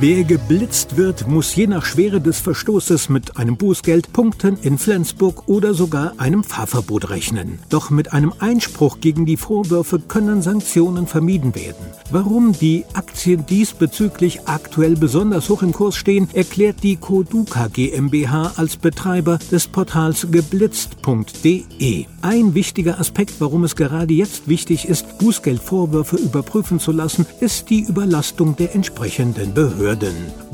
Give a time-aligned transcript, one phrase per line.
[0.00, 5.48] Wer geblitzt wird, muss je nach Schwere des Verstoßes mit einem Bußgeld, Punkten in Flensburg
[5.48, 7.58] oder sogar einem Fahrverbot rechnen.
[7.68, 11.84] Doch mit einem Einspruch gegen die Vorwürfe können Sanktionen vermieden werden.
[12.10, 18.78] Warum die Aktien diesbezüglich aktuell besonders hoch im Kurs stehen, erklärt die Koduka GmbH als
[18.78, 22.06] Betreiber des Portals geblitzt.de.
[22.22, 27.82] Ein wichtiger Aspekt, warum es gerade jetzt wichtig ist, Bußgeldvorwürfe überprüfen zu lassen, ist die
[27.82, 29.81] Überlastung der entsprechenden Behörden.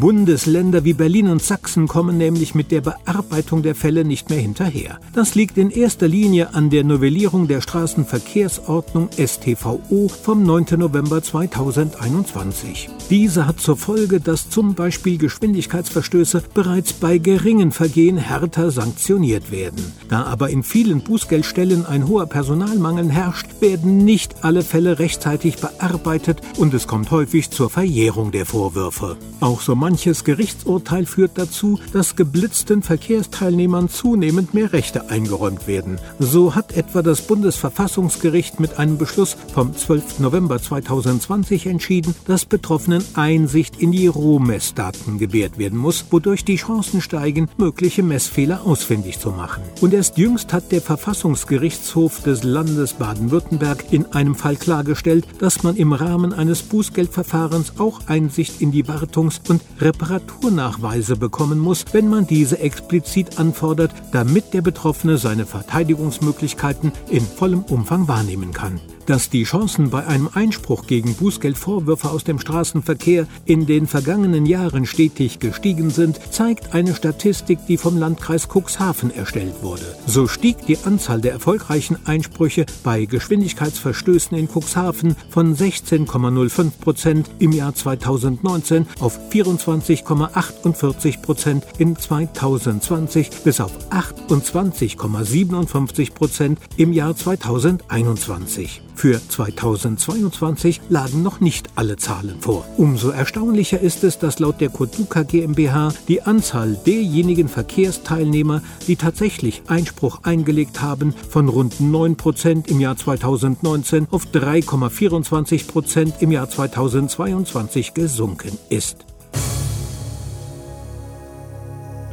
[0.00, 4.98] Bundesländer wie Berlin und Sachsen kommen nämlich mit der Bearbeitung der Fälle nicht mehr hinterher.
[5.14, 10.66] Das liegt in erster Linie an der Novellierung der Straßenverkehrsordnung STVO vom 9.
[10.76, 12.88] November 2021.
[13.10, 19.92] Diese hat zur Folge, dass zum Beispiel Geschwindigkeitsverstöße bereits bei geringen Vergehen härter sanktioniert werden.
[20.08, 25.58] Da aber in vielen Bußgeld Stellen ein hoher Personalmangel herrscht, werden nicht alle Fälle rechtzeitig
[25.58, 29.11] bearbeitet und es kommt häufig zur Verjährung der Vorwürfe.
[29.40, 35.98] Auch so manches Gerichtsurteil führt dazu, dass geblitzten Verkehrsteilnehmern zunehmend mehr Rechte eingeräumt werden.
[36.18, 40.20] So hat etwa das Bundesverfassungsgericht mit einem Beschluss vom 12.
[40.20, 47.00] November 2020 entschieden, dass Betroffenen Einsicht in die Rohmessdaten gewährt werden muss, wodurch die Chancen
[47.00, 49.62] steigen, mögliche Messfehler ausfindig zu machen.
[49.80, 55.62] Und erst jüngst hat der Verfassungsgericht Verwaltungsgerichtshof des Landes Baden-Württemberg in einem Fall klargestellt, dass
[55.62, 62.08] man im Rahmen eines Bußgeldverfahrens auch Einsicht in die Wartungs- und Reparaturnachweise bekommen muss, wenn
[62.08, 68.80] man diese explizit anfordert, damit der Betroffene seine Verteidigungsmöglichkeiten in vollem Umfang wahrnehmen kann.
[69.06, 74.86] Dass die Chancen bei einem Einspruch gegen Bußgeldvorwürfe aus dem Straßenverkehr in den vergangenen Jahren
[74.86, 79.96] stetig gestiegen sind, zeigt eine Statistik, die vom Landkreis Cuxhaven erstellt wurde.
[80.06, 87.50] So stieg die Anzahl der erfolgreichen Einsprüche bei Geschwindigkeitsverstößen in Cuxhaven von 16,05 Prozent im
[87.52, 98.91] Jahr 2019 auf 24,48 Prozent in 2020 bis auf 28,57 Prozent im Jahr 2021.
[98.94, 102.64] Für 2022 lagen noch nicht alle Zahlen vor.
[102.76, 109.62] Umso erstaunlicher ist es, dass laut der Koduka GmbH die Anzahl derjenigen Verkehrsteilnehmer, die tatsächlich
[109.66, 116.48] Einspruch eingelegt haben, von rund 9 Prozent im Jahr 2019 auf 3,24 Prozent im Jahr
[116.48, 119.04] 2022 gesunken ist.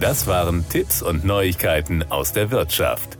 [0.00, 3.17] Das waren Tipps und Neuigkeiten aus der Wirtschaft.